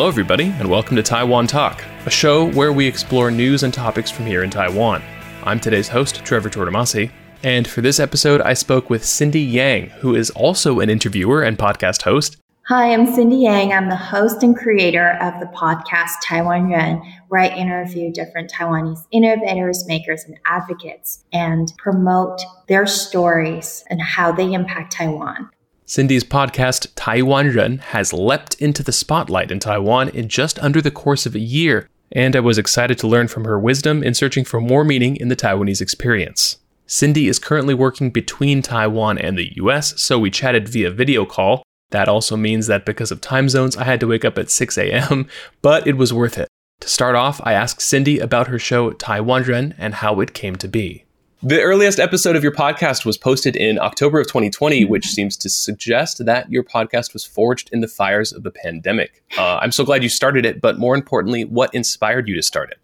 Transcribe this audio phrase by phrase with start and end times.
[0.00, 4.10] Hello, everybody, and welcome to Taiwan Talk, a show where we explore news and topics
[4.10, 5.02] from here in Taiwan.
[5.44, 7.10] I'm today's host, Trevor Tortomasi,
[7.42, 11.58] and for this episode, I spoke with Cindy Yang, who is also an interviewer and
[11.58, 12.38] podcast host.
[12.68, 13.74] Hi, I'm Cindy Yang.
[13.74, 19.06] I'm the host and creator of the podcast Taiwan Ren, where I interview different Taiwanese
[19.10, 25.50] innovators, makers, and advocates and promote their stories and how they impact Taiwan.
[25.90, 30.92] Cindy's podcast, Taiwan Ren, has leapt into the spotlight in Taiwan in just under the
[30.92, 34.44] course of a year, and I was excited to learn from her wisdom in searching
[34.44, 36.58] for more meaning in the Taiwanese experience.
[36.86, 41.64] Cindy is currently working between Taiwan and the US, so we chatted via video call.
[41.90, 44.78] That also means that because of time zones, I had to wake up at 6
[44.78, 45.26] a.m.,
[45.60, 46.46] but it was worth it.
[46.82, 50.54] To start off, I asked Cindy about her show Taiwan Ren and how it came
[50.54, 51.04] to be.
[51.42, 55.48] The earliest episode of your podcast was posted in October of 2020, which seems to
[55.48, 59.24] suggest that your podcast was forged in the fires of the pandemic.
[59.38, 62.70] Uh, I'm so glad you started it, but more importantly, what inspired you to start
[62.70, 62.78] it?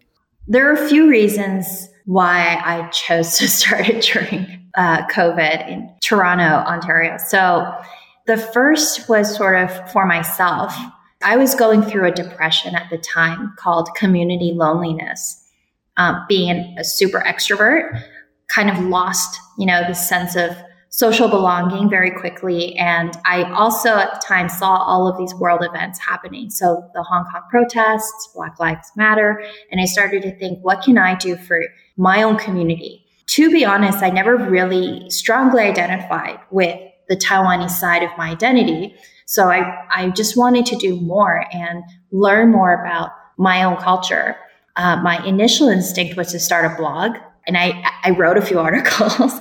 [0.47, 5.91] There are a few reasons why I chose to start it during uh, COVID in
[6.01, 7.17] Toronto, Ontario.
[7.27, 7.71] So
[8.25, 10.75] the first was sort of for myself.
[11.23, 15.43] I was going through a depression at the time called community loneliness.
[15.97, 18.03] Um, being a super extrovert,
[18.47, 20.55] kind of lost, you know, the sense of
[20.89, 22.75] social belonging very quickly.
[22.77, 26.49] And I also at the time saw all of these world events happening.
[26.49, 29.43] So the Hong Kong protests, Black Lives Matter.
[29.71, 31.61] And I started to think, what can I do for
[31.97, 33.05] my own community?
[33.27, 38.95] To be honest, I never really strongly identified with the Taiwanese side of my identity.
[39.25, 44.37] So I, I just wanted to do more and learn more about my own culture.
[44.77, 48.59] Uh, my initial instinct was to start a blog and I, I wrote a few
[48.69, 49.33] articles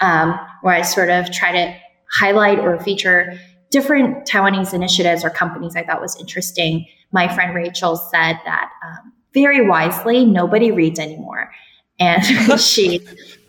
[0.00, 1.76] um, where I sort of try to
[2.10, 3.38] highlight or feature
[3.70, 6.86] different Taiwanese initiatives or companies I thought was interesting.
[7.10, 11.50] My friend Rachel said that um, very wisely, nobody reads anymore.
[11.98, 12.24] And
[12.60, 13.00] she,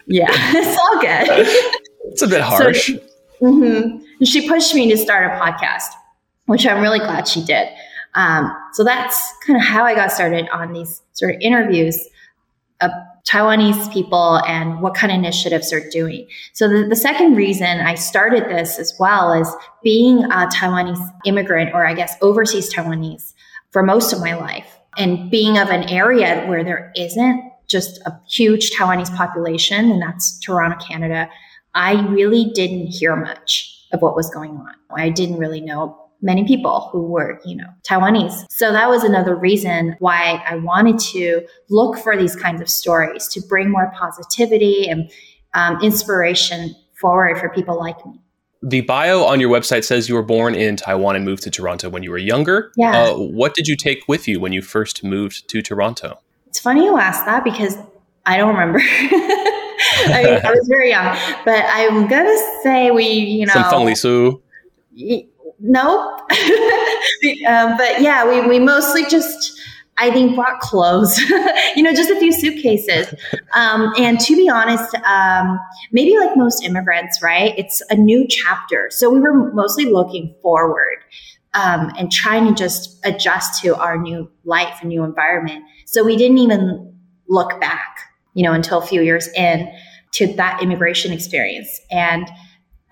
[0.07, 1.47] yeah, it's all good.
[2.11, 2.87] It's a bit harsh.
[2.87, 2.99] So,
[3.41, 4.23] mm-hmm.
[4.23, 5.89] She pushed me to start a podcast,
[6.45, 7.69] which I'm really glad she did.
[8.15, 12.07] Um, so that's kind of how I got started on these sort of interviews.
[12.79, 12.89] Uh,
[13.25, 16.27] Taiwanese people and what kind of initiatives they're doing.
[16.53, 19.51] So the, the, second reason I started this as well is
[19.83, 23.33] being a Taiwanese immigrant, or I guess overseas Taiwanese
[23.71, 28.17] for most of my life and being of an area where there isn't just a
[28.29, 31.27] huge Taiwanese population, and that's Toronto, Canada.
[31.73, 34.75] I really didn't hear much of what was going on.
[34.95, 38.45] I didn't really know many people who were, you know, Taiwanese.
[38.49, 43.27] So that was another reason why I wanted to look for these kinds of stories
[43.29, 45.11] to bring more positivity and
[45.53, 48.19] um, inspiration forward for people like me.
[48.63, 51.89] The bio on your website says you were born in Taiwan and moved to Toronto
[51.89, 52.71] when you were younger.
[52.75, 53.03] Yeah.
[53.03, 56.19] Uh, what did you take with you when you first moved to Toronto?
[56.47, 57.77] It's funny you ask that because
[58.25, 58.79] I don't remember.
[60.07, 61.15] I, mean, I was very young,
[61.45, 64.41] but I'm gonna say we, you know, some Feng Li Su
[65.59, 66.19] nope.
[67.47, 69.59] um, but yeah, we, we mostly just,
[69.97, 71.17] I think, brought clothes,
[71.75, 73.13] you know, just a few suitcases.
[73.53, 75.59] Um, and to be honest, um,
[75.91, 77.53] maybe like most immigrants, right?
[77.57, 78.89] It's a new chapter.
[78.89, 80.97] So we were mostly looking forward
[81.53, 85.63] um, and trying to just adjust to our new life and new environment.
[85.85, 86.93] So we didn't even
[87.29, 87.99] look back,
[88.33, 89.72] you know, until a few years in
[90.11, 91.81] to that immigration experience.
[91.89, 92.29] And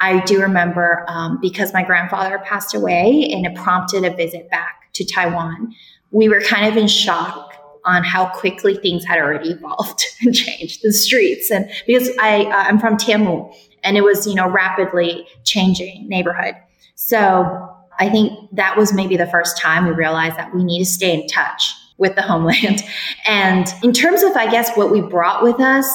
[0.03, 4.91] I do remember um, because my grandfather passed away and it prompted a visit back
[4.93, 5.73] to Taiwan.
[6.11, 7.53] We were kind of in shock
[7.85, 11.49] on how quickly things had already evolved and changed the streets.
[11.49, 16.55] And because I, uh, I'm from Tianmu and it was, you know, rapidly changing neighborhood.
[16.95, 20.85] So I think that was maybe the first time we realized that we need to
[20.85, 22.83] stay in touch with the homeland.
[23.25, 25.87] And in terms of, I guess, what we brought with us,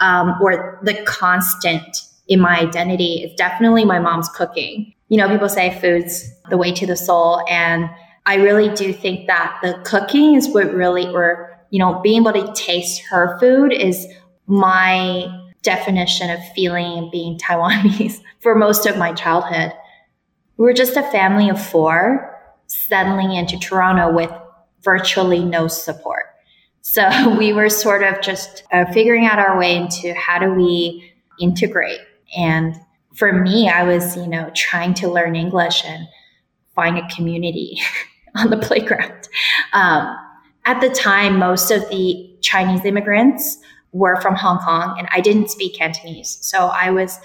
[0.00, 4.94] um, or the constant in my identity is definitely my mom's cooking.
[5.08, 7.44] You know, people say food's the way to the soul.
[7.48, 7.88] And
[8.26, 12.32] I really do think that the cooking is what really, or, you know, being able
[12.32, 14.06] to taste her food is
[14.46, 15.26] my
[15.62, 19.72] definition of feeling being Taiwanese for most of my childhood.
[20.56, 22.30] We were just a family of four
[22.66, 24.30] settling into Toronto with
[24.82, 26.26] virtually no support.
[26.80, 31.12] So we were sort of just uh, figuring out our way into how do we
[31.40, 32.00] integrate
[32.36, 32.76] and
[33.14, 36.06] for me, I was, you know, trying to learn English and
[36.74, 37.78] find a community
[38.36, 39.28] on the playground.
[39.72, 40.16] Um,
[40.64, 43.58] at the time, most of the Chinese immigrants
[43.92, 46.38] were from Hong Kong, and I didn't speak Cantonese.
[46.40, 47.20] So I was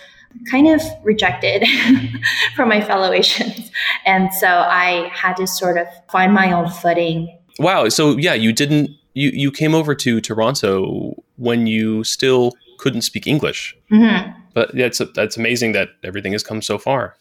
[0.49, 1.67] kind of rejected
[2.55, 3.71] from my fellow Asians.
[4.05, 7.35] And so I had to sort of find my own footing.
[7.57, 7.89] Wow.
[7.89, 13.27] So yeah, you didn't you you came over to Toronto when you still couldn't speak
[13.27, 13.75] English.
[13.91, 14.38] Mm-hmm.
[14.59, 17.15] But that's that's amazing that everything has come so far.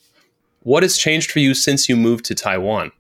[0.65, 2.91] What has changed for you since you moved to Taiwan?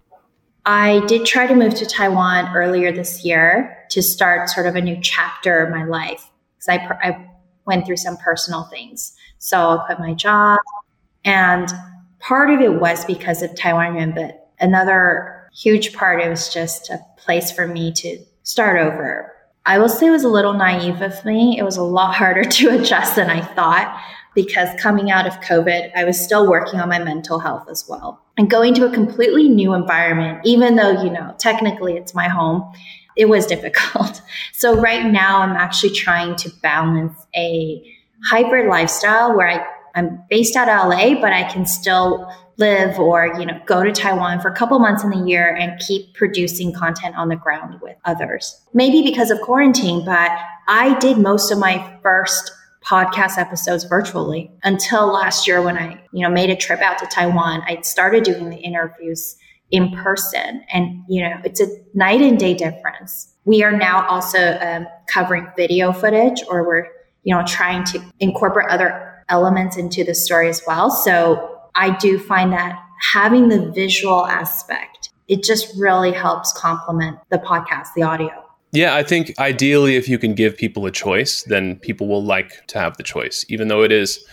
[0.64, 4.81] I did try to move to Taiwan earlier this year to start sort of a
[4.81, 7.29] new chapter of my life because I, I
[7.64, 9.12] went through some personal things.
[9.38, 10.61] So I quit my job.
[11.25, 11.69] And
[12.20, 17.00] part of it was because of Taiwan but another huge part, it was just a
[17.17, 19.35] place for me to start over.
[19.67, 21.58] I will say it was a little naive of me.
[21.58, 24.00] It was a lot harder to adjust than I thought
[24.38, 28.23] because coming out of COVID, I was still working on my mental health as well.
[28.37, 32.73] And going to a completely new environment, even though, you know, technically it's my home,
[33.17, 34.23] it was difficult.
[34.52, 37.82] So right now I'm actually trying to balance a
[38.31, 43.35] hybrid lifestyle where I, I'm based out of LA, but I can still live or,
[43.40, 46.73] you know, go to Taiwan for a couple months in the year and keep producing
[46.73, 48.56] content on the ground with others.
[48.73, 50.31] Maybe because of quarantine, but
[50.69, 52.52] I did most of my first
[52.84, 57.06] podcast episodes virtually until last year when I, you know, made a trip out to
[57.06, 57.62] Taiwan.
[57.66, 59.36] I started doing the interviews
[59.70, 63.34] in person and, you know, it's a night and day difference.
[63.44, 66.86] We are now also um, covering video footage or we're,
[67.25, 70.90] you know, trying to incorporate other elements into the story as well.
[70.90, 72.78] So I do find that
[73.12, 78.47] having the visual aspect, it just really helps complement the podcast, the audio.
[78.72, 82.66] Yeah, I think ideally, if you can give people a choice, then people will like
[82.68, 84.24] to have the choice, even though it is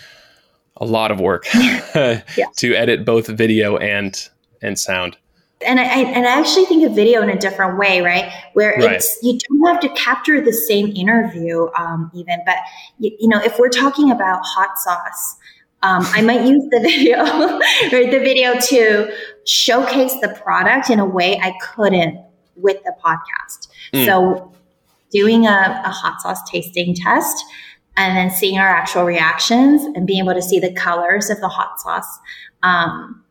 [0.77, 2.21] a lot of work yeah.
[2.57, 4.29] to edit both video and
[4.61, 5.17] and sound.
[5.65, 8.31] And I, and I actually think of video in a different way, right?
[8.53, 8.91] Where right.
[8.93, 12.39] it's you don't have to capture the same interview, um, even.
[12.45, 12.57] But
[12.99, 15.37] you, you know, if we're talking about hot sauce,
[15.81, 18.11] um, I might use the video, right?
[18.11, 19.13] The video to
[19.45, 22.19] showcase the product in a way I couldn't
[22.55, 23.67] with the podcast.
[23.93, 24.05] Mm.
[24.05, 24.53] So
[25.11, 27.45] doing a, a hot sauce tasting test
[27.97, 31.47] and then seeing our actual reactions and being able to see the colors of the
[31.47, 32.19] hot sauce.
[32.63, 33.23] Um,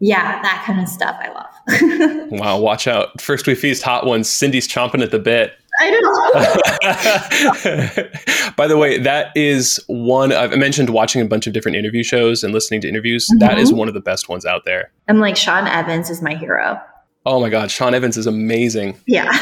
[0.00, 2.30] yeah, that kind of stuff I love.
[2.40, 3.20] wow, watch out.
[3.20, 4.28] First we feast hot ones.
[4.28, 5.54] Cindy's chomping at the bit.
[5.80, 6.02] I don't
[7.96, 8.50] know.
[8.56, 12.44] By the way, that is one I've mentioned watching a bunch of different interview shows
[12.44, 13.26] and listening to interviews.
[13.28, 13.40] Mm-hmm.
[13.40, 14.92] That is one of the best ones out there.
[15.08, 16.80] I'm like Sean Evans is my hero.
[17.26, 18.98] Oh my god, Sean Evans is amazing.
[19.06, 19.32] Yeah.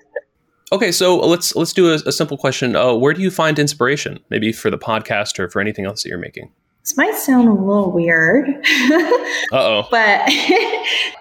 [0.72, 2.74] okay, so let's let's do a, a simple question.
[2.74, 6.08] Uh, where do you find inspiration, maybe for the podcast or for anything else that
[6.08, 6.50] you're making?
[6.84, 8.46] This might sound a little weird.
[8.92, 9.88] uh oh.
[9.90, 10.20] But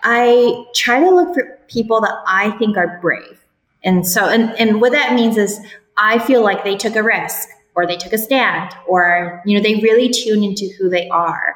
[0.04, 3.40] I try to look for people that I think are brave.
[3.82, 5.60] And so, and, and what that means is
[5.96, 9.64] I feel like they took a risk or they took a stand or, you know,
[9.64, 11.56] they really tune into who they are.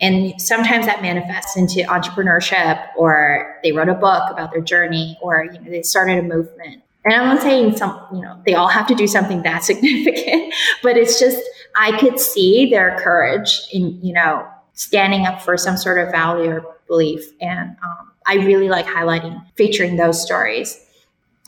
[0.00, 5.44] And sometimes that manifests into entrepreneurship or they wrote a book about their journey or
[5.44, 6.82] you know, they started a movement.
[7.04, 10.54] And I'm not saying some, you know, they all have to do something that significant,
[10.82, 11.42] but it's just
[11.76, 16.50] I could see their courage in, you know, standing up for some sort of value
[16.50, 17.24] or belief.
[17.40, 20.78] And um, I really like highlighting, featuring those stories.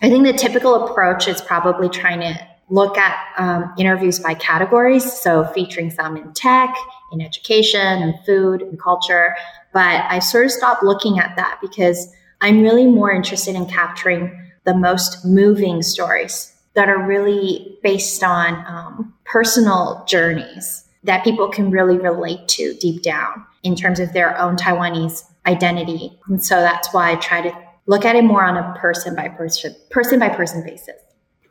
[0.02, 2.38] I think the typical approach is probably trying to
[2.68, 5.10] look at um, interviews by categories.
[5.12, 6.74] So featuring some in tech,
[7.14, 9.34] in education, and food and culture.
[9.72, 14.38] But I sort of stopped looking at that because I'm really more interested in capturing
[14.64, 21.70] the most moving stories that are really based on um, personal journeys that people can
[21.70, 26.18] really relate to deep down in terms of their own Taiwanese identity.
[26.26, 27.52] And so that's why I try to
[27.86, 30.96] look at it more on a person by person, person by person basis.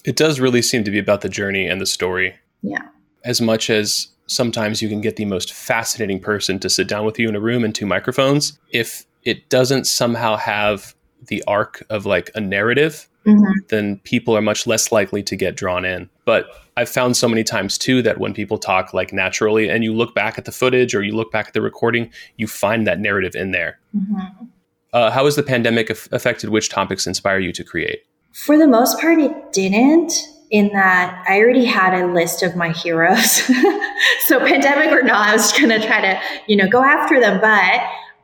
[0.03, 2.35] It does really seem to be about the journey and the story.
[2.61, 2.87] Yeah.
[3.23, 7.19] As much as sometimes you can get the most fascinating person to sit down with
[7.19, 10.95] you in a room and two microphones, if it doesn't somehow have
[11.27, 13.51] the arc of like a narrative, mm-hmm.
[13.69, 16.09] then people are much less likely to get drawn in.
[16.25, 19.93] But I've found so many times too that when people talk like naturally and you
[19.93, 22.99] look back at the footage or you look back at the recording, you find that
[22.99, 23.79] narrative in there.
[23.95, 24.45] Mm-hmm.
[24.91, 28.03] Uh, how has the pandemic af- affected which topics inspire you to create?
[28.31, 30.13] For the most part, it didn't
[30.53, 33.41] in that I already had a list of my heroes.
[34.27, 37.41] so pandemic or not, I was going to try to, you know, go after them.
[37.41, 37.81] But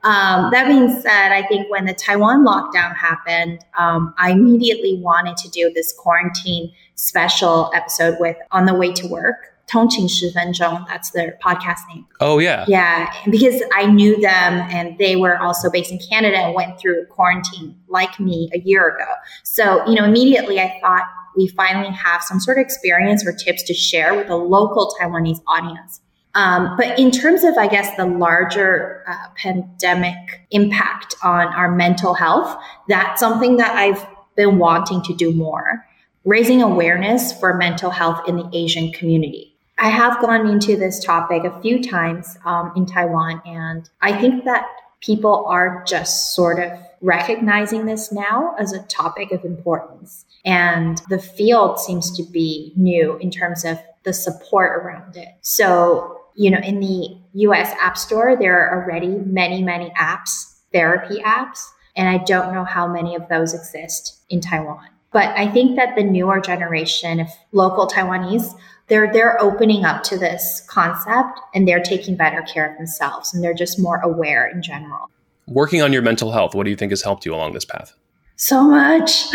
[0.08, 5.38] um, that being said, I think when the Taiwan lockdown happened, um, I immediately wanted
[5.38, 9.48] to do this quarantine special episode with On the Way to Work.
[9.68, 12.06] Tongqing Shi that's their podcast name.
[12.20, 12.66] Oh, yeah.
[12.68, 17.06] Yeah, because I knew them and they were also based in Canada and went through
[17.06, 19.06] quarantine like me a year ago.
[19.44, 21.04] So, you know, immediately I thought,
[21.40, 25.42] we finally have some sort of experience or tips to share with a local Taiwanese
[25.48, 26.02] audience.
[26.36, 30.18] Um, but in terms of, I guess, the larger uh, pandemic
[30.52, 34.06] impact on our mental health, that's something that I've
[34.36, 35.86] been wanting to do more,
[36.26, 39.56] raising awareness for mental health in the Asian community.
[39.80, 44.44] I have gone into this topic a few times um, in Taiwan, and I think
[44.44, 44.68] that
[45.00, 50.26] people are just sort of recognizing this now as a topic of importance.
[50.46, 55.30] And the field seems to be new in terms of the support around it.
[55.42, 61.22] So, you know, in the US App Store, there are already many, many apps, therapy
[61.22, 61.60] apps.
[61.96, 64.88] And I don't know how many of those exist in Taiwan.
[65.12, 68.56] But I think that the newer generation of local Taiwanese,
[68.88, 73.44] they're they're opening up to this concept and they're taking better care of themselves and
[73.44, 75.10] they're just more aware in general.
[75.50, 77.96] Working on your mental health, what do you think has helped you along this path?
[78.40, 79.26] so much.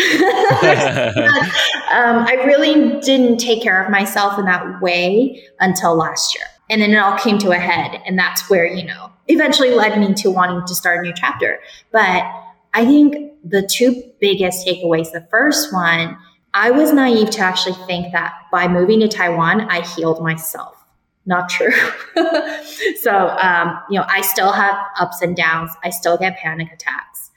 [1.93, 6.47] um, I really didn't take care of myself in that way until last year.
[6.71, 8.01] And then it all came to a head.
[8.07, 11.61] And that's where, you know, eventually led me to wanting to start a new chapter.
[11.93, 12.25] But
[12.73, 16.17] I think the two biggest takeaways the first one,
[16.55, 20.83] I was naive to actually think that by moving to Taiwan, I healed myself.
[21.27, 21.73] Not true.
[23.01, 25.71] so, um, you know, I still have ups and downs.
[25.83, 27.31] I still get panic attacks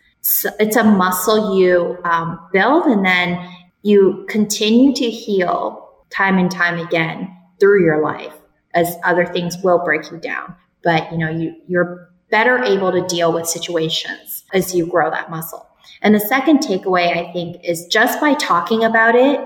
[0.59, 3.49] it's a muscle you um, build and then
[3.83, 8.33] you continue to heal time and time again through your life
[8.73, 10.53] as other things will break you down
[10.83, 15.29] but you know you you're better able to deal with situations as you grow that
[15.29, 15.67] muscle
[16.01, 19.39] and the second takeaway i think is just by talking about it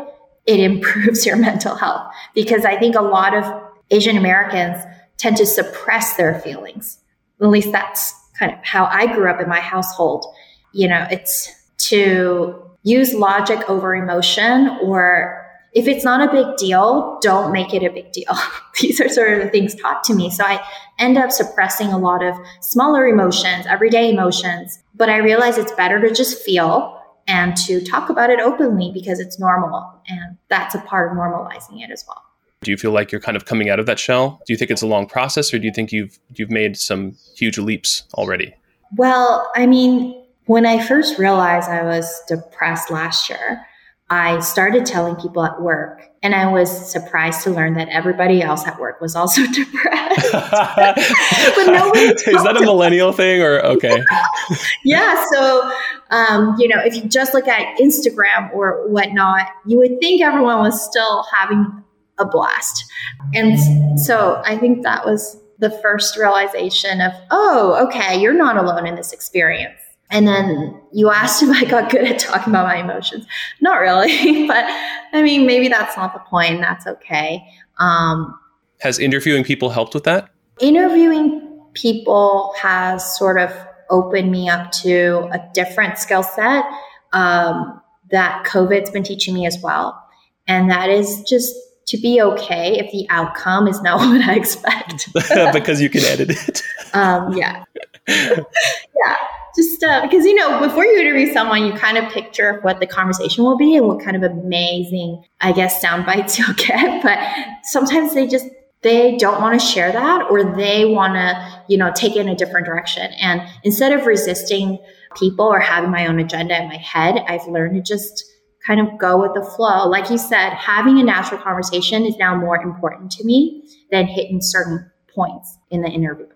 [0.47, 3.43] it improves your mental health because i think a lot of
[3.91, 4.83] asian americans
[5.17, 6.99] tend to suppress their feelings
[7.41, 10.25] at least that's kind of how i grew up in my household
[10.73, 11.49] you know, it's
[11.89, 15.37] to use logic over emotion or
[15.73, 18.33] if it's not a big deal, don't make it a big deal.
[18.81, 20.29] These are sort of the things taught to me.
[20.29, 20.61] So I
[20.99, 26.01] end up suppressing a lot of smaller emotions, everyday emotions, but I realize it's better
[26.01, 30.01] to just feel and to talk about it openly because it's normal.
[30.07, 32.21] And that's a part of normalizing it as well.
[32.63, 34.39] Do you feel like you're kind of coming out of that shell?
[34.45, 37.17] Do you think it's a long process or do you think you've you've made some
[37.35, 38.53] huge leaps already?
[38.97, 43.65] Well, I mean, when I first realized I was depressed last year,
[44.11, 48.67] I started telling people at work, and I was surprised to learn that everybody else
[48.67, 50.31] at work was also depressed.
[50.33, 54.03] but nobody is that a millennial thing or okay?
[54.85, 55.25] yeah.
[55.33, 55.71] So,
[56.11, 60.59] um, you know, if you just look at Instagram or whatnot, you would think everyone
[60.59, 61.81] was still having
[62.21, 62.85] a blast,
[63.33, 68.87] and so I think that was the first realization of, oh, okay, you're not alone
[68.87, 69.79] in this experience.
[70.09, 73.25] And then you asked if I got good at talking about my emotions.
[73.61, 74.65] Not really, but
[75.13, 76.59] I mean, maybe that's not the point.
[76.59, 77.43] That's okay.
[77.77, 78.37] Um,
[78.81, 80.29] has interviewing people helped with that?
[80.59, 83.53] Interviewing people has sort of
[83.89, 86.65] opened me up to a different skill set
[87.13, 90.01] um, that COVID's been teaching me as well.
[90.47, 91.55] And that is just
[91.91, 95.09] to be okay if the outcome is not what I expect.
[95.53, 96.63] because you can edit it.
[96.93, 97.63] um, yeah.
[98.07, 99.17] yeah
[99.55, 102.87] just uh, because you know before you interview someone you kind of picture what the
[102.87, 107.19] conversation will be and what kind of amazing i guess sound bites you'll get but
[107.63, 108.45] sometimes they just
[108.81, 112.29] they don't want to share that or they want to you know take it in
[112.29, 114.79] a different direction and instead of resisting
[115.17, 118.30] people or having my own agenda in my head i've learned to just
[118.65, 122.35] kind of go with the flow like you said having a natural conversation is now
[122.35, 126.27] more important to me than hitting certain points in the interview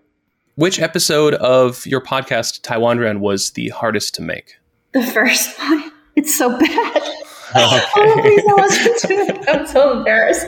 [0.56, 4.56] which episode of your podcast, Taiwan Ren, was the hardest to make?
[4.92, 5.92] The first one.
[6.16, 7.02] It's so bad.
[7.54, 7.62] Okay.
[8.48, 10.46] oh, I'm so embarrassed.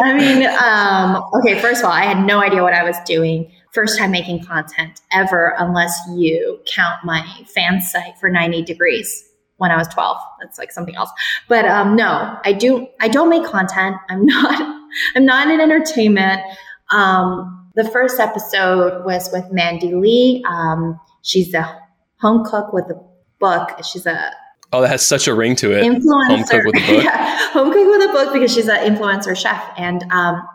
[0.00, 3.50] I mean, um, okay, first of all, I had no idea what I was doing.
[3.72, 9.29] First time making content ever, unless you count my fan site for 90 degrees
[9.60, 10.16] when I was 12.
[10.40, 11.10] That's like something else.
[11.46, 12.88] But um, no, I do.
[12.98, 13.96] I don't make content.
[14.08, 14.76] I'm not.
[15.14, 16.40] I'm not in entertainment.
[16.90, 20.42] Um, the first episode was with Mandy Lee.
[20.48, 21.78] Um, she's a
[22.20, 23.00] home cook with a
[23.38, 23.84] book.
[23.84, 24.32] She's a
[24.72, 25.82] Oh, that has such a ring to it.
[25.82, 26.28] Influencer.
[26.28, 27.04] Home cook with a book.
[27.04, 29.62] yeah, home cook with a book because she's an influencer chef.
[29.76, 30.46] And um,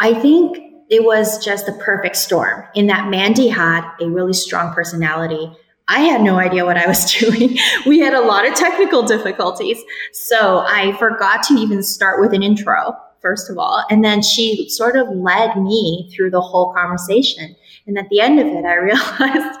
[0.00, 0.58] I think
[0.90, 5.50] it was just the perfect storm in that Mandy had a really strong personality.
[5.92, 7.58] I had no idea what I was doing.
[7.86, 9.78] We had a lot of technical difficulties.
[10.12, 13.84] So I forgot to even start with an intro first of all.
[13.88, 17.54] And then she sort of led me through the whole conversation.
[17.86, 19.60] And at the end of it, I realized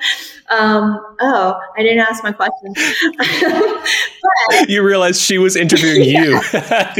[0.50, 2.74] Um, oh, I didn't ask my question.
[4.48, 6.40] but, you realized she was interviewing yeah, you.
[6.40, 6.98] kind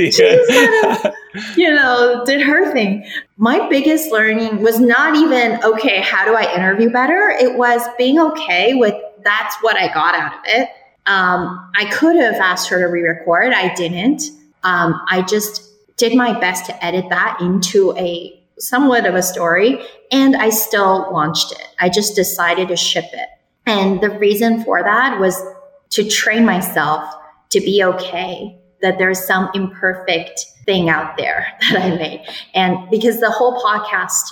[1.04, 1.14] of,
[1.56, 3.04] you know, did her thing.
[3.36, 7.28] My biggest learning was not even, okay, how do I interview better?
[7.28, 10.68] It was being okay with that's what I got out of it.
[11.06, 13.52] Um, I could have asked her to re record.
[13.52, 14.22] I didn't.
[14.62, 19.84] Um, I just did my best to edit that into a somewhat of a story
[20.12, 21.66] and I still launched it.
[21.80, 23.28] I just decided to ship it.
[23.66, 25.42] And the reason for that was
[25.90, 27.12] to train myself
[27.50, 32.24] to be okay that there's some imperfect thing out there that I made.
[32.54, 34.22] And because the whole podcast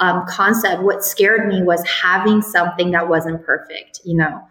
[0.00, 4.00] um, concept, what scared me was having something that wasn't perfect.
[4.04, 4.42] You know,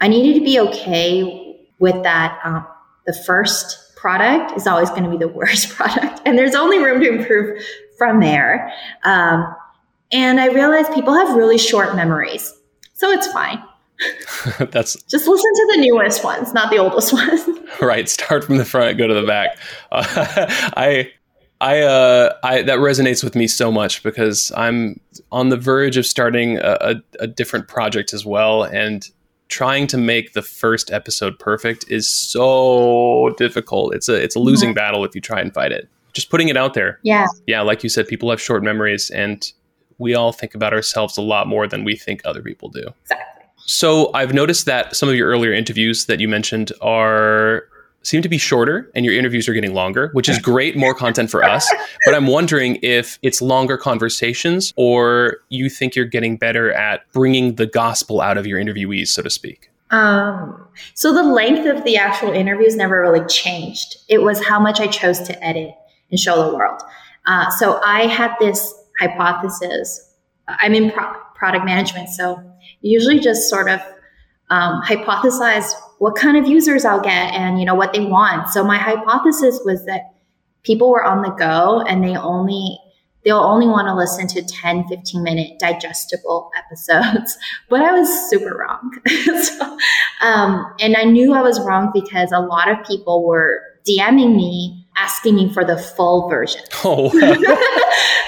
[0.00, 2.38] I needed to be okay with that.
[2.44, 2.66] Um,
[3.06, 7.00] the first product is always going to be the worst product, and there's only room
[7.00, 7.62] to improve
[7.96, 8.72] from there.
[9.04, 9.54] Um,
[10.10, 12.54] and I realized people have really short memories,
[12.94, 13.62] so it's fine.
[14.58, 17.42] That's just listen to the newest ones, not the oldest ones.
[17.80, 18.08] right.
[18.08, 19.58] Start from the front, go to the back.
[19.90, 20.04] Uh,
[20.76, 21.10] I,
[21.60, 25.00] I, uh, I, that resonates with me so much because I'm
[25.32, 29.08] on the verge of starting a, a, a different project as well, and
[29.48, 33.94] trying to make the first episode perfect is so difficult.
[33.94, 34.74] It's a, it's a losing mm-hmm.
[34.74, 35.88] battle if you try and fight it.
[36.12, 37.00] Just putting it out there.
[37.02, 37.26] Yeah.
[37.46, 37.62] Yeah.
[37.62, 39.50] Like you said, people have short memories, and
[39.98, 42.86] we all think about ourselves a lot more than we think other people do.
[43.02, 43.44] Exactly.
[43.66, 47.64] So I've noticed that some of your earlier interviews that you mentioned are
[48.02, 51.30] seem to be shorter and your interviews are getting longer, which is great, more content
[51.30, 51.68] for us.
[52.04, 57.56] But I'm wondering if it's longer conversations or you think you're getting better at bringing
[57.56, 59.70] the gospel out of your interviewees, so to speak.
[59.90, 63.96] Um, so the length of the actual interviews never really changed.
[64.08, 65.74] It was how much I chose to edit
[66.10, 66.80] and show the world.
[67.26, 70.14] Uh, so I had this hypothesis.
[70.46, 72.42] I'm in pro- product management, so
[72.80, 73.80] usually just sort of
[74.50, 78.48] um, hypothesize what kind of users I'll get and you know what they want.
[78.48, 80.14] So my hypothesis was that
[80.62, 82.78] people were on the go and they only
[83.24, 87.36] they'll only want to listen to 10 15 minute digestible episodes
[87.68, 88.92] but i was super wrong
[89.42, 89.78] so,
[90.20, 94.77] um, and i knew i was wrong because a lot of people were dming me
[95.00, 96.62] asking me for the full version.
[96.84, 97.10] Oh,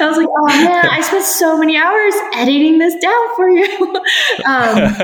[0.01, 3.97] I was like, oh man, I spent so many hours editing this down for you.
[4.47, 4.95] um,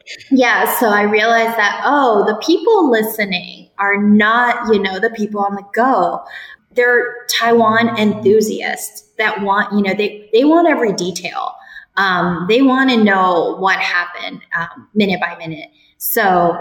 [0.30, 5.40] yeah, so I realized that, oh, the people listening are not, you know, the people
[5.40, 6.24] on the go.
[6.72, 11.54] They're Taiwan enthusiasts that want, you know, they, they want every detail.
[11.96, 15.70] Um, they want to know what happened um, minute by minute.
[15.98, 16.56] So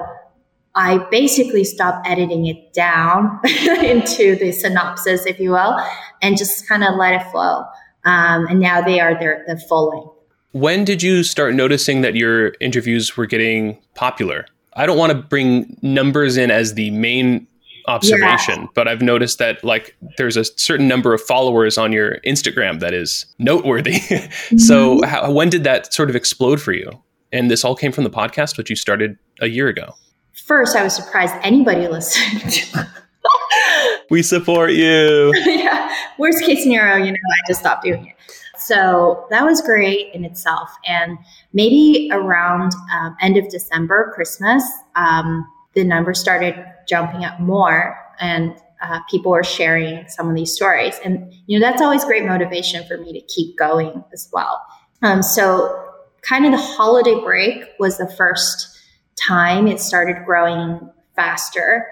[0.78, 3.40] I basically stopped editing it down
[3.84, 5.76] into the synopsis, if you will,
[6.22, 7.66] and just kind of let it flow.
[8.06, 10.13] Um, and now they are their the full length.
[10.52, 14.46] When did you start noticing that your interviews were getting popular?
[14.74, 17.48] I don't want to bring numbers in as the main
[17.88, 18.68] observation, yeah.
[18.76, 22.94] but I've noticed that like there's a certain number of followers on your Instagram that
[22.94, 23.94] is noteworthy.
[24.00, 24.58] mm-hmm.
[24.60, 26.92] So how, when did that sort of explode for you?
[27.32, 29.96] And this all came from the podcast, which you started a year ago
[30.45, 32.71] first I was surprised anybody listened.
[34.10, 35.34] we support you.
[35.45, 35.93] yeah.
[36.17, 38.13] Worst case scenario, you know, I just stopped doing it.
[38.58, 40.69] So that was great in itself.
[40.86, 41.17] And
[41.54, 44.63] maybe around um, end of December, Christmas,
[44.95, 46.56] um, the numbers started
[46.88, 51.00] jumping up more and uh, people were sharing some of these stories.
[51.04, 54.63] And, you know, that's always great motivation for me to keep going as well.
[55.02, 55.84] Um, so
[56.21, 58.77] kind of the holiday break was the first
[59.18, 60.80] time, it started growing
[61.16, 61.90] faster.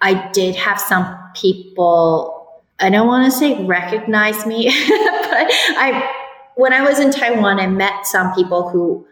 [0.00, 4.72] I did have some people, I don't want to say recognize me, but
[5.78, 6.10] I,
[6.56, 9.06] when I was in Taiwan, I met some people who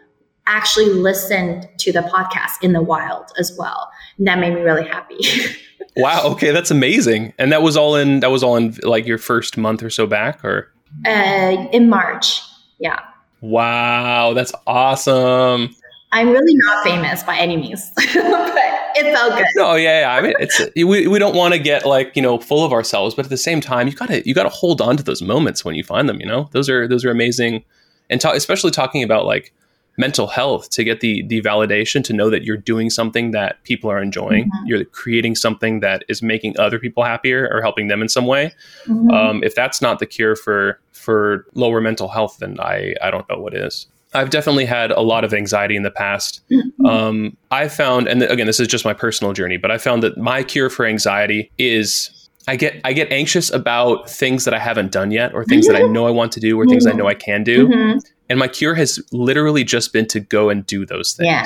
[0.47, 3.89] actually listened to the podcast in the wild as well.
[4.17, 5.19] And that made me really happy.
[5.95, 6.23] wow.
[6.25, 6.51] Okay.
[6.51, 7.33] That's amazing.
[7.37, 10.05] And that was all in, that was all in like your first month or so
[10.05, 10.71] back or?
[11.05, 12.41] Uh, in March.
[12.79, 12.99] Yeah.
[13.39, 14.33] Wow.
[14.33, 15.75] That's awesome.
[16.13, 19.45] I'm really not famous by any means, but it felt good.
[19.55, 20.13] No, yeah, yeah.
[20.13, 23.15] I mean, it's we, we don't want to get like you know full of ourselves,
[23.15, 25.75] but at the same time, you gotta you gotta hold on to those moments when
[25.75, 26.19] you find them.
[26.19, 27.63] You know, those are those are amazing,
[28.09, 29.53] and talk, especially talking about like
[29.97, 33.89] mental health to get the the validation to know that you're doing something that people
[33.89, 34.45] are enjoying.
[34.45, 34.65] Mm-hmm.
[34.65, 38.53] You're creating something that is making other people happier or helping them in some way.
[38.85, 39.11] Mm-hmm.
[39.11, 43.27] Um, if that's not the cure for for lower mental health, then I I don't
[43.29, 43.87] know what is.
[44.13, 46.41] I've definitely had a lot of anxiety in the past.
[46.51, 46.85] Mm-hmm.
[46.85, 50.17] Um, I found, and again, this is just my personal journey, but I found that
[50.17, 52.09] my cure for anxiety is
[52.47, 55.75] I get I get anxious about things that I haven't done yet, or things that
[55.75, 57.67] I know I want to do, or things I know I can do.
[57.67, 58.01] Mhm.
[58.29, 61.27] And my cure has literally just been to go and do those things.
[61.27, 61.45] Yeah.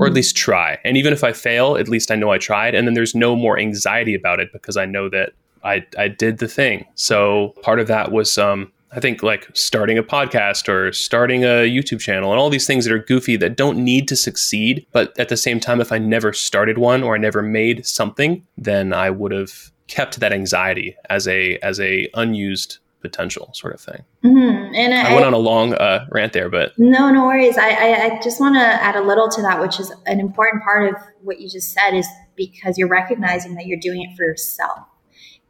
[0.00, 0.78] Or at least try.
[0.84, 2.74] And even if I fail, at least I know I tried.
[2.74, 6.38] And then there's no more anxiety about it because I know that I, I did
[6.38, 6.86] the thing.
[6.94, 11.68] So part of that was um I think like starting a podcast or starting a
[11.68, 14.86] YouTube channel and all these things that are goofy that don't need to succeed.
[14.92, 18.46] But at the same time, if I never started one or I never made something,
[18.56, 23.80] then I would have kept that anxiety as a as a unused potential sort of
[23.80, 24.02] thing.
[24.24, 24.72] Mhm.
[24.74, 27.58] And I, I went on a long uh, rant there, but No, no worries.
[27.58, 30.62] I, I, I just want to add a little to that, which is an important
[30.62, 34.24] part of what you just said, is because you're recognizing that you're doing it for
[34.24, 34.78] yourself.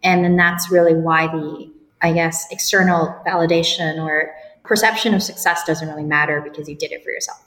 [0.02, 1.72] And then that's really why the,
[2.04, 7.02] I guess, external validation or perception of success doesn't really matter because you did it
[7.02, 7.42] for yourself.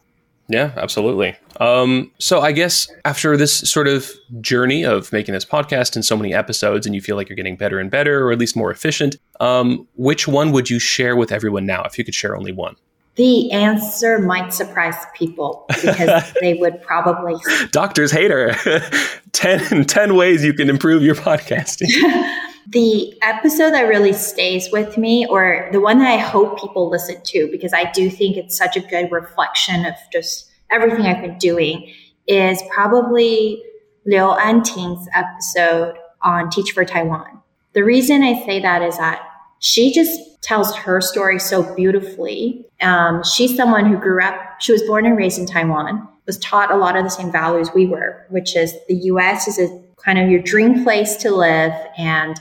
[0.50, 1.36] Yeah, absolutely.
[1.60, 4.10] Um, so I guess after this sort of
[4.42, 7.56] journey of making this podcast and so many episodes, and you feel like you're getting
[7.56, 11.32] better and better, or at least more efficient, um, which one would you share with
[11.32, 12.76] everyone now if you could share only one?
[13.16, 17.36] The answer might surprise people because they would probably
[17.72, 18.56] Doctors hate her.
[19.34, 21.90] 10, 10 ways you can improve your podcasting.
[22.70, 27.22] the episode that really stays with me, or the one that I hope people listen
[27.24, 31.38] to, because I do think it's such a good reflection of just everything I've been
[31.38, 31.94] doing,
[32.28, 33.64] is probably
[34.06, 37.42] Liu Anting's episode on Teach for Taiwan.
[37.74, 39.22] The reason I say that is that
[39.60, 42.66] she just tells her story so beautifully.
[42.82, 46.72] Um, she's someone who grew up, she was born and raised in Taiwan, was taught
[46.72, 50.20] a lot of the same values we were, which is the US is a kind
[50.20, 52.40] of your dream place to live and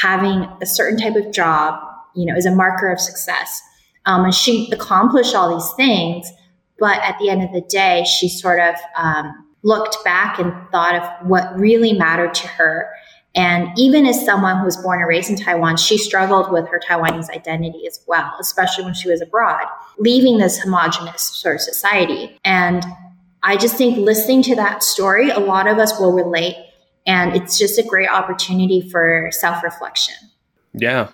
[0.00, 1.78] having a certain type of job,
[2.14, 3.60] you know, is a marker of success.
[4.06, 6.30] Um, and she accomplished all these things,
[6.78, 10.94] but at the end of the day, she sort of um, looked back and thought
[10.94, 12.88] of what really mattered to her.
[13.34, 16.80] And even as someone who was born and raised in Taiwan, she struggled with her
[16.80, 19.64] Taiwanese identity as well, especially when she was abroad,
[19.98, 22.38] leaving this homogenous sort of society.
[22.44, 22.84] And
[23.46, 26.56] I just think listening to that story, a lot of us will relate.
[27.06, 30.16] And it's just a great opportunity for self reflection.
[30.74, 31.10] Yeah.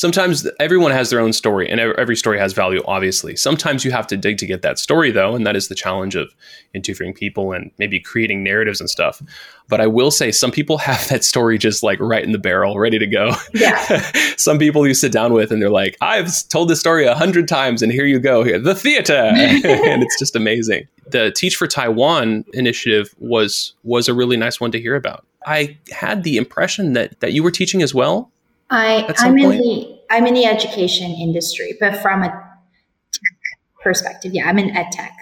[0.00, 3.36] Sometimes everyone has their own story, and every story has value, obviously.
[3.36, 6.16] Sometimes you have to dig to get that story, though, and that is the challenge
[6.16, 6.34] of
[6.72, 9.20] interviewing people and maybe creating narratives and stuff.
[9.68, 12.78] But I will say, some people have that story just like right in the barrel,
[12.78, 13.34] ready to go.
[13.52, 14.00] Yeah.
[14.38, 17.46] some people you sit down with, and they're like, I've told this story a hundred
[17.46, 19.12] times, and here you go, here, the theater.
[19.34, 20.88] and it's just amazing.
[21.08, 25.26] The Teach for Taiwan initiative was was a really nice one to hear about.
[25.44, 28.30] I had the impression that that you were teaching as well.
[28.70, 29.60] I, I'm in point?
[29.60, 34.90] the I'm in the education industry, but from a tech perspective, yeah, I'm in ed
[34.92, 35.16] tech.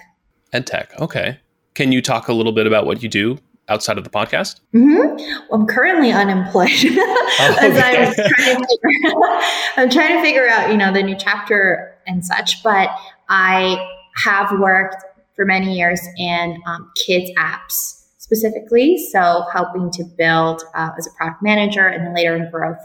[0.53, 0.99] Ed tech.
[0.99, 1.39] Okay.
[1.75, 4.59] Can you talk a little bit about what you do outside of the podcast?
[4.71, 6.69] hmm Well, I'm currently unemployed
[7.39, 8.07] as okay.
[8.07, 9.11] I'm trying to figure
[9.77, 12.63] I'm trying to figure out, you know, the new chapter and such.
[12.63, 12.89] But
[13.29, 13.87] I
[14.23, 14.97] have worked
[15.35, 21.11] for many years in um, kids apps specifically, so helping to build uh, as a
[21.11, 22.77] product manager and then later in growth.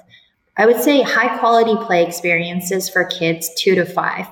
[0.57, 4.27] I would say high quality play experiences for kids two to five.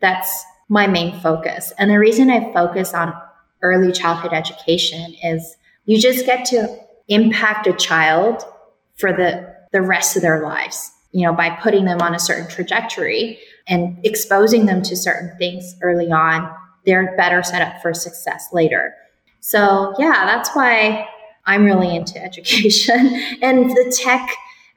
[0.00, 1.72] That's my main focus.
[1.78, 3.12] And the reason I focus on
[3.62, 6.78] early childhood education is you just get to
[7.08, 8.42] impact a child
[8.96, 12.48] for the, the rest of their lives, you know, by putting them on a certain
[12.48, 16.52] trajectory and exposing them to certain things early on.
[16.86, 18.94] They're better set up for success later.
[19.40, 21.08] So, yeah, that's why
[21.46, 23.22] I'm really into education.
[23.42, 24.30] and the tech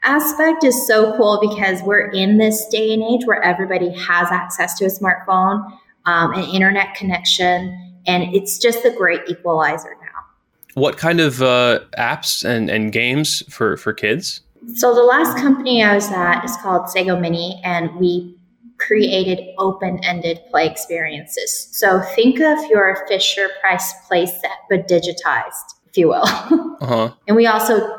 [0.04, 4.78] aspect is so cool because we're in this day and age where everybody has access
[4.80, 5.64] to a smartphone,
[6.06, 10.08] um, an internet connection, and it's just a great equalizer now.
[10.76, 14.42] What kind of uh, apps and, and games for, for kids?
[14.76, 18.38] So the last company I was at is called Sago Mini, and we
[18.80, 21.70] created open-ended play experiences.
[21.72, 26.26] So think of your Fisher Price play set, but digitized, if you will.
[26.82, 27.14] Uh huh.
[27.30, 27.98] and we also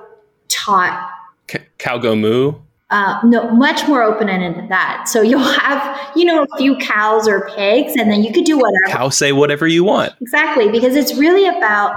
[0.48, 1.10] taught
[1.50, 2.54] C- Cow Go Moo.
[2.90, 5.08] uh, no, much more open-ended than that.
[5.08, 8.56] So you'll have, you know, a few cows or pigs, and then you could do
[8.56, 8.96] whatever.
[8.96, 10.12] Cow say whatever you want.
[10.20, 11.94] Exactly, because it's really about,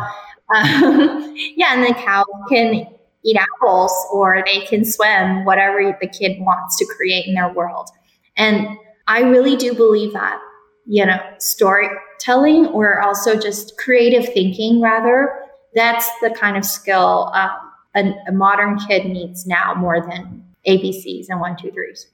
[0.55, 2.87] um, yeah, and the cow can
[3.23, 7.89] eat apples or they can swim, whatever the kid wants to create in their world.
[8.37, 8.67] And
[9.07, 10.39] I really do believe that,
[10.85, 15.29] you know, storytelling or also just creative thinking, rather,
[15.75, 17.51] that's the kind of skill um,
[17.97, 22.07] a, a modern kid needs now more than ABCs and one, two, threes.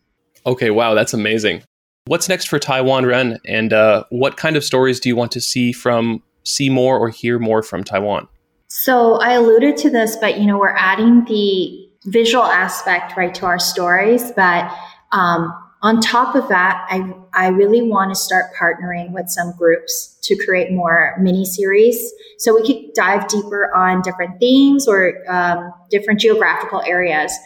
[0.45, 1.63] Okay, wow, that's amazing.
[2.05, 5.41] What's next for Taiwan Ren, and uh, what kind of stories do you want to
[5.41, 8.27] see from see more or hear more from Taiwan?
[8.67, 13.45] So I alluded to this, but you know, we're adding the visual aspect, right, to
[13.45, 14.31] our stories.
[14.31, 14.69] But
[15.13, 20.17] um, on top of that, I, I really want to start partnering with some groups
[20.23, 25.73] to create more mini series so we could dive deeper on different themes or um,
[25.91, 27.37] different geographical areas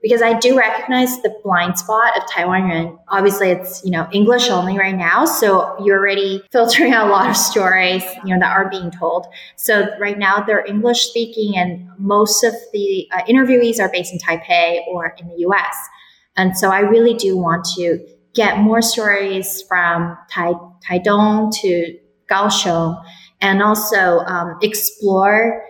[0.00, 2.70] because I do recognize the blind spot of Taiwan.
[2.70, 7.10] And obviously, it's you know English only right now, so you're already filtering out a
[7.10, 9.26] lot of stories you know that are being told.
[9.56, 14.18] So right now they're English speaking, and most of the uh, interviewees are based in
[14.18, 15.76] Taipei or in the U.S.
[16.36, 17.98] And so I really do want to
[18.34, 20.52] get more stories from Tai
[20.88, 21.98] Taidong to
[22.30, 23.02] Kaohsiung,
[23.40, 25.64] and also um, explore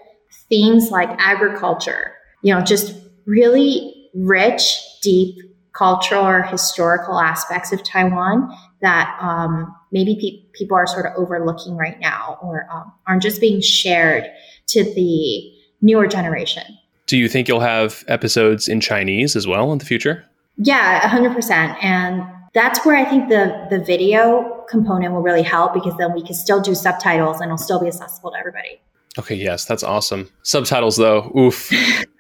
[0.49, 2.15] themes like agriculture.
[2.43, 2.95] You know, just
[3.27, 5.37] really rich, deep
[5.73, 11.77] cultural or historical aspects of Taiwan that um, maybe pe- people are sort of overlooking
[11.77, 14.25] right now or um, aren't just being shared
[14.67, 16.65] to the newer generation.
[17.07, 20.25] Do you think you'll have episodes in Chinese as well in the future?
[20.57, 21.83] Yeah, 100%.
[21.83, 26.23] And that's where I think the, the video component will really help because then we
[26.23, 28.81] can still do subtitles and it'll still be accessible to everybody.
[29.19, 30.31] Okay, yes, that's awesome.
[30.43, 31.71] Subtitles though, oof.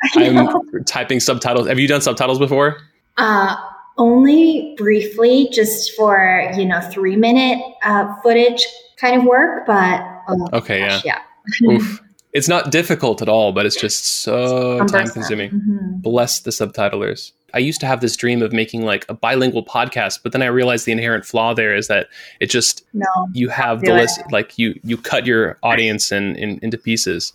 [0.16, 1.66] I'm typing subtitles.
[1.68, 2.78] Have you done subtitles before?
[3.16, 3.56] Uh,
[3.96, 8.62] only briefly, just for you know three minute uh, footage
[8.98, 9.66] kind of work.
[9.66, 11.20] But oh okay, gosh, yeah,
[11.60, 11.70] yeah.
[11.72, 12.02] oof.
[12.32, 15.50] It's not difficult at all, but it's just so time consuming.
[15.50, 15.98] Mm-hmm.
[15.98, 17.32] Bless the subtitlers.
[17.54, 20.46] I used to have this dream of making like a bilingual podcast, but then I
[20.46, 22.08] realized the inherent flaw there is that
[22.40, 26.58] it just no, you have the list like you you cut your audience in, in
[26.62, 27.32] into pieces.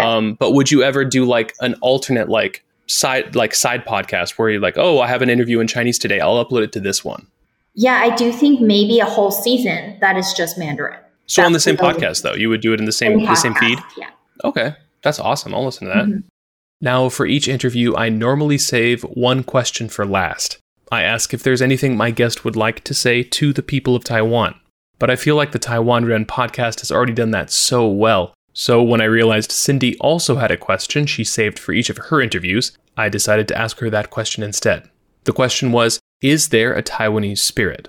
[0.00, 4.50] Um, but would you ever do like an alternate like side like side podcast where
[4.50, 7.04] you're like, oh, I have an interview in Chinese today, I'll upload it to this
[7.04, 7.26] one.
[7.74, 11.00] Yeah, I do think maybe a whole season that is just Mandarin.
[11.26, 13.26] So That's on the same podcast though, you would do it in the same, same
[13.26, 13.78] the same feed.
[13.96, 14.10] Yeah.
[14.42, 15.54] Okay, that's awesome.
[15.54, 16.06] I'll listen to that.
[16.06, 16.26] Mm-hmm.
[16.80, 20.58] Now, for each interview, I normally save one question for last.
[20.90, 24.04] I ask if there's anything my guest would like to say to the people of
[24.04, 24.54] Taiwan.
[24.98, 28.34] But I feel like the Taiwan Ren podcast has already done that so well.
[28.52, 32.20] So when I realized Cindy also had a question she saved for each of her
[32.20, 34.88] interviews, I decided to ask her that question instead.
[35.24, 37.88] The question was Is there a Taiwanese spirit?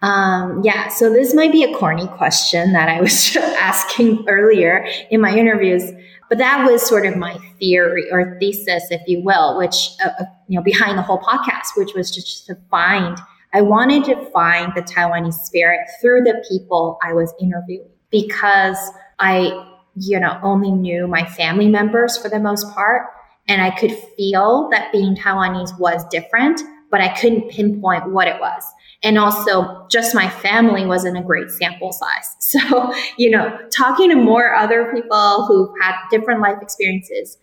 [0.00, 5.20] Um, yeah, so this might be a corny question that I was asking earlier in
[5.20, 5.90] my interviews.
[6.28, 10.24] But that was sort of my theory or thesis, if you will, which, uh, uh,
[10.46, 13.18] you know, behind the whole podcast, which was just to find,
[13.54, 18.78] I wanted to find the Taiwanese spirit through the people I was interviewing because
[19.18, 23.06] I, you know, only knew my family members for the most part.
[23.48, 28.38] And I could feel that being Taiwanese was different, but I couldn't pinpoint what it
[28.38, 28.62] was.
[29.02, 32.34] And also, just my family wasn't a great sample size.
[32.48, 37.36] So, you know, talking to more other people who've had different life experiences,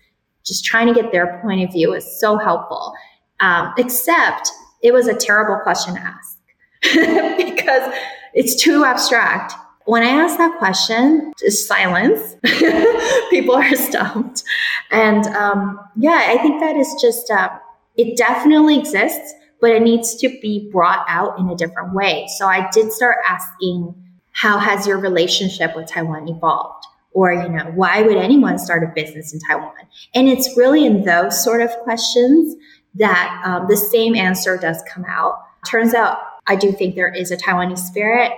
[0.44, 2.94] just trying to get their point of view is so helpful.
[3.40, 6.40] Um, except it was a terrible question to ask
[7.38, 7.94] because
[8.34, 9.54] it's too abstract.
[9.86, 12.36] When I ask that question, just silence.
[13.30, 14.44] people are stumped.
[14.90, 17.50] And um, yeah, I think that is just, uh,
[17.96, 22.28] it definitely exists but it needs to be brought out in a different way.
[22.38, 23.96] So I did start asking,
[24.32, 26.86] how has your relationship with Taiwan evolved?
[27.14, 29.74] Or, you know, why would anyone start a business in Taiwan?
[30.14, 32.56] And it's really in those sort of questions
[32.94, 35.42] that um, the same answer does come out.
[35.66, 38.34] Turns out, I do think there is a Taiwanese spirit.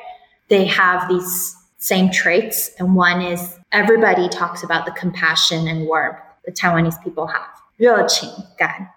[0.47, 2.71] They have these same traits.
[2.79, 7.56] And one is everybody talks about the compassion and warmth the Taiwanese people have.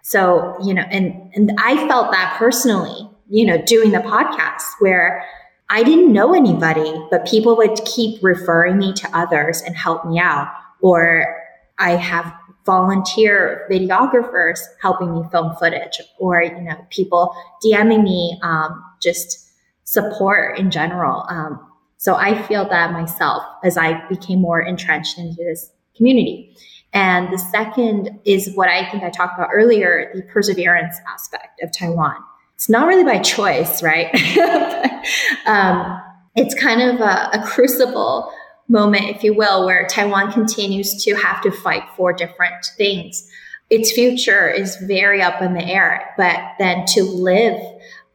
[0.02, 5.24] So, you know, and, and I felt that personally, you know, doing the podcast where
[5.68, 10.18] I didn't know anybody, but people would keep referring me to others and help me
[10.18, 10.48] out.
[10.80, 11.36] Or
[11.78, 12.34] I have
[12.66, 19.50] volunteer videographers helping me film footage or, you know, people DMing me, um, just
[19.84, 21.24] support in general.
[21.28, 21.66] Um,
[21.96, 26.56] so I feel that myself as I became more entrenched into this community.
[26.92, 31.70] And the second is what I think I talked about earlier, the perseverance aspect of
[31.72, 32.16] Taiwan.
[32.54, 34.12] It's not really by choice, right?
[35.46, 36.00] um,
[36.34, 38.32] it's kind of a, a crucible
[38.68, 43.28] moment, if you will, where Taiwan continues to have to fight for different things.
[43.68, 47.60] Its future is very up in the air, but then to live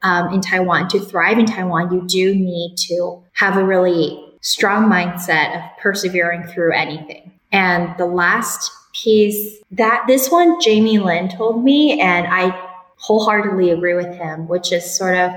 [0.03, 4.85] um, in Taiwan, to thrive in Taiwan, you do need to have a really strong
[4.85, 7.34] mindset of persevering through anything.
[7.55, 12.49] And the last piece that this one Jamie Lin told me, and I
[12.97, 15.31] wholeheartedly agree with him, which is sort of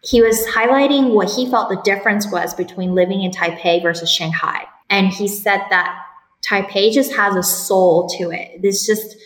[0.00, 4.66] he was highlighting what he felt the difference was between living in Taipei versus Shanghai.
[4.88, 6.00] And he said that
[6.48, 8.60] Taipei just has a soul to it.
[8.62, 9.16] It's just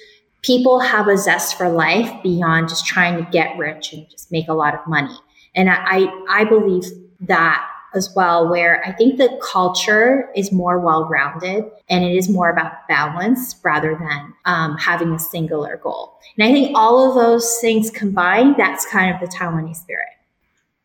[0.41, 4.49] people have a zest for life beyond just trying to get rich and just make
[4.49, 5.19] a lot of money.
[5.55, 6.85] And I, I believe
[7.21, 12.29] that as well, where I think the culture is more well rounded and it is
[12.29, 16.19] more about balance rather than um, having a singular goal.
[16.37, 20.09] And I think all of those things combined, that's kind of the Taiwanese spirit.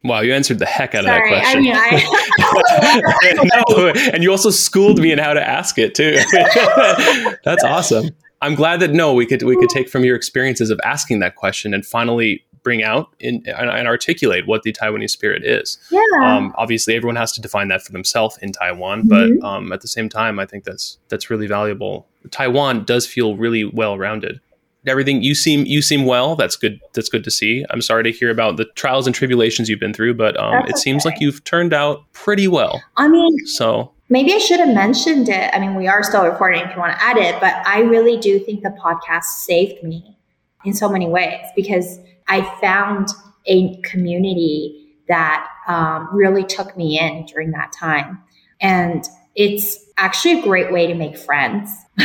[0.04, 1.60] Wow, you answered the heck out Sorry, of that question.
[1.60, 1.74] I mean,
[3.48, 6.18] I, no, and you also schooled me in how to ask it too.
[7.46, 8.10] That's awesome.
[8.42, 11.36] I'm glad that no, we could we could take from your experiences of asking that
[11.36, 15.78] question and finally bring out in, and, and, articulate what the Taiwanese spirit is.
[15.92, 16.02] Yeah.
[16.24, 19.40] Um, obviously, everyone has to define that for themselves in Taiwan, mm-hmm.
[19.40, 22.08] but um, at the same time, I think that's that's really valuable.
[22.32, 24.40] Taiwan does feel really well rounded.
[24.86, 26.36] Everything you seem you seem well.
[26.36, 26.80] That's good.
[26.94, 27.66] That's good to see.
[27.70, 30.64] I'm sorry to hear about the trials and tribulations you've been through, but um, it
[30.64, 30.74] okay.
[30.76, 32.82] seems like you've turned out pretty well.
[32.98, 35.50] I mean, so maybe I should have mentioned it.
[35.54, 38.18] I mean, we are still recording if you want to add it, but I really
[38.18, 40.18] do think the podcast saved me
[40.66, 43.10] in so many ways because I found
[43.46, 48.22] a community that um, really took me in during that time.
[48.62, 49.04] And
[49.36, 51.70] it's actually a great way to make friends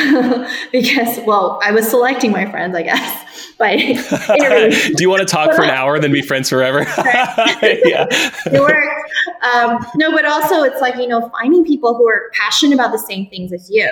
[0.73, 3.25] because, well, I was selecting my friends, I guess.
[3.59, 6.83] But do you want to talk for an hour, then be friends forever?
[6.83, 8.07] yeah,
[8.47, 9.13] it works.
[9.43, 13.01] Um, no, but also it's like you know finding people who are passionate about the
[13.01, 13.91] same things as you.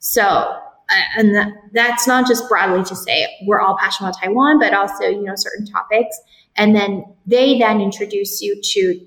[0.00, 0.58] So
[1.16, 5.04] and that, that's not just broadly to say we're all passionate about Taiwan, but also
[5.04, 6.18] you know certain topics,
[6.56, 9.00] and then they then introduce you to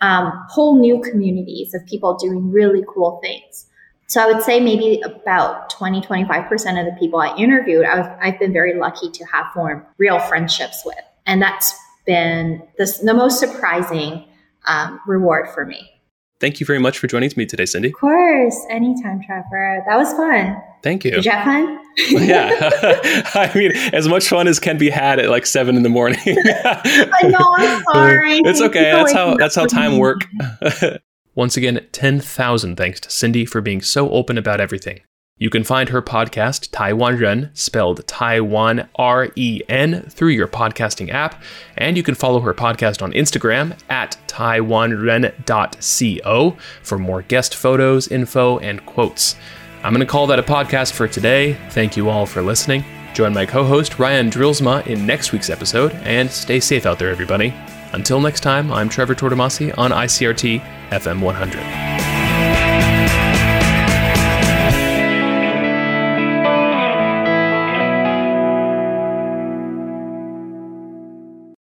[0.00, 3.66] um, whole new communities of people doing really cool things.
[4.08, 8.06] So I would say maybe about 20, 25% of the people I interviewed, I was,
[8.22, 10.96] I've been very lucky to have formed real friendships with.
[11.26, 11.74] And that's
[12.06, 14.24] been the, the most surprising
[14.66, 15.90] um, reward for me.
[16.40, 17.88] Thank you very much for joining me today, Cindy.
[17.88, 18.56] Of course.
[18.70, 19.82] Anytime, Trevor.
[19.88, 20.56] That was fun.
[20.82, 21.10] Thank you.
[21.10, 21.80] Did you have fun?
[22.10, 22.50] yeah.
[23.34, 26.20] I mean, as much fun as can be had at like seven in the morning.
[26.26, 28.38] I know, I'm sorry.
[28.38, 28.92] It's okay.
[28.92, 30.20] That's how that's how time work.
[31.34, 35.00] Once again, 10,000 thanks to Cindy for being so open about everything.
[35.38, 41.10] You can find her podcast, Taiwan Ren, spelled Taiwan R E N, through your podcasting
[41.10, 41.40] app.
[41.76, 45.36] And you can follow her podcast on Instagram at taiwanren.co
[46.82, 49.36] for more guest photos, info, and quotes.
[49.84, 51.54] I'm going to call that a podcast for today.
[51.70, 52.84] Thank you all for listening.
[53.14, 57.10] Join my co host, Ryan Drillsma, in next week's episode, and stay safe out there,
[57.10, 57.54] everybody.
[57.92, 62.17] Until next time, I'm Trevor Tortomasi on ICRT FM 100.